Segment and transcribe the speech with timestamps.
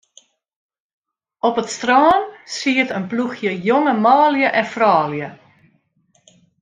[1.47, 2.21] Op it strân
[2.55, 5.29] siet in ploechje jonge manlju en froulju.